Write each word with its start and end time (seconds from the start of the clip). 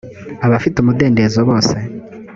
abafite 0.45 0.77
umudendezo 0.79 1.39
bose 1.49 1.75